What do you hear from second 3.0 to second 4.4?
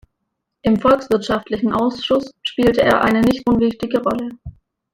eine nicht unwichtige Rolle.